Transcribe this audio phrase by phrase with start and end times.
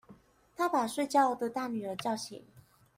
[0.55, 2.43] 她把在睡覺的大女兒叫醒